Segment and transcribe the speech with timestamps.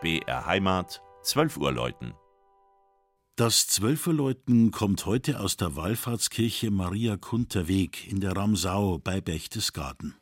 [0.00, 2.14] BR Heimat, 12 Uhr läuten.
[3.36, 10.19] Das Zwölferläuten kommt heute aus der Wallfahrtskirche Maria Kunterweg in der Ramsau bei Berchtesgaden.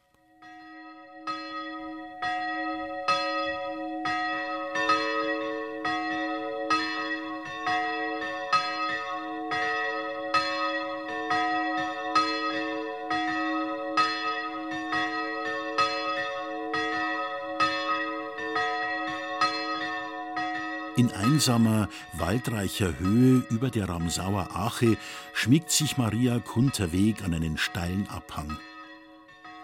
[20.98, 24.96] In einsamer, waldreicher Höhe über der Ramsauer Ache
[25.32, 28.58] schmiegt sich Maria Kunterweg an einen steilen Abhang.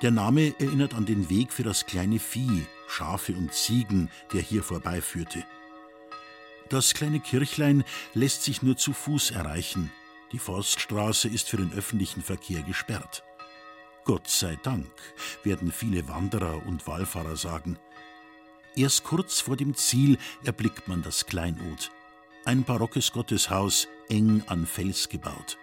[0.01, 4.63] Der Name erinnert an den Weg für das kleine Vieh, Schafe und Ziegen, der hier
[4.63, 5.45] vorbeiführte.
[6.69, 9.91] Das kleine Kirchlein lässt sich nur zu Fuß erreichen.
[10.31, 13.25] Die Forststraße ist für den öffentlichen Verkehr gesperrt.
[14.05, 14.93] Gott sei Dank,
[15.43, 17.77] werden viele Wanderer und Wallfahrer sagen.
[18.77, 21.93] Erst kurz vor dem Ziel erblickt man das Kleinod.
[22.45, 25.59] Ein barockes Gotteshaus, eng an Fels gebaut.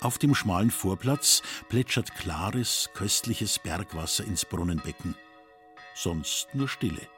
[0.00, 5.16] Auf dem schmalen Vorplatz plätschert klares, köstliches Bergwasser ins Brunnenbecken.
[5.94, 7.08] Sonst nur Stille.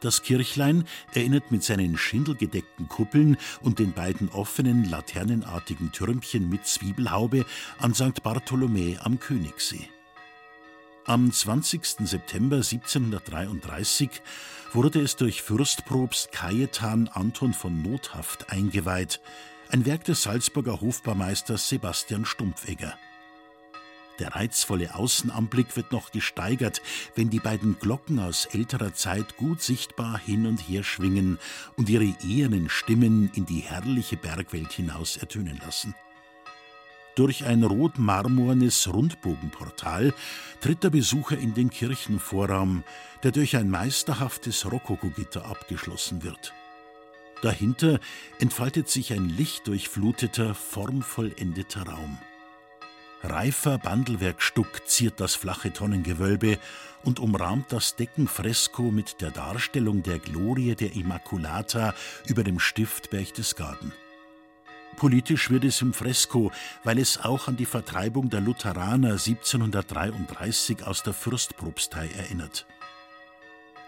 [0.00, 0.84] Das Kirchlein
[1.14, 7.44] erinnert mit seinen schindelgedeckten Kuppeln und den beiden offenen, laternenartigen Türmchen mit Zwiebelhaube
[7.78, 8.22] an St.
[8.22, 9.88] Bartholomä am Königssee.
[11.06, 12.06] Am 20.
[12.06, 14.10] September 1733
[14.72, 19.20] wurde es durch Fürstprobst Cajetan Anton von Nothaft eingeweiht,
[19.70, 22.98] ein Werk des Salzburger Hofbaumeisters Sebastian Stumpfegger.
[24.18, 26.82] Der reizvolle Außenanblick wird noch gesteigert,
[27.14, 31.38] wenn die beiden Glocken aus älterer Zeit gut sichtbar hin und her schwingen
[31.76, 35.94] und ihre ehernen Stimmen in die herrliche Bergwelt hinaus ertönen lassen.
[37.20, 40.14] Durch ein rotmarmornes Rundbogenportal
[40.62, 42.82] tritt der Besucher in den Kirchenvorraum,
[43.22, 46.54] der durch ein meisterhaftes Rokokogitter abgeschlossen wird.
[47.42, 48.00] Dahinter
[48.38, 52.16] entfaltet sich ein lichtdurchfluteter, formvollendeter Raum.
[53.22, 56.58] Reifer Bandelwerkstuck ziert das flache Tonnengewölbe
[57.04, 61.92] und umrahmt das Deckenfresko mit der Darstellung der Glorie der Immaculata
[62.26, 63.92] über dem Stift Berchtesgaden.
[64.96, 66.52] Politisch wird es im Fresko,
[66.84, 72.66] weil es auch an die Vertreibung der Lutheraner 1733 aus der Fürstpropstei erinnert.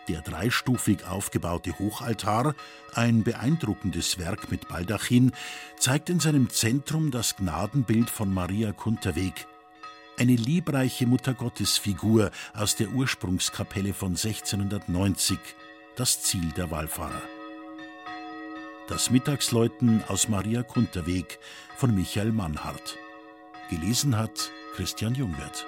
[0.08, 2.54] Der dreistufig aufgebaute Hochaltar,
[2.94, 5.32] ein beeindruckendes Werk mit Baldachin,
[5.78, 9.46] zeigt in seinem Zentrum das Gnadenbild von Maria Kunterweg,
[10.18, 15.38] eine liebreiche Muttergottesfigur aus der Ursprungskapelle von 1690,
[15.96, 17.22] das Ziel der Wallfahrer.
[18.88, 21.38] Das Mittagsläuten aus Maria Kunterweg
[21.76, 22.98] von Michael Mannhardt.
[23.70, 25.66] Gelesen hat Christian Jungwirth.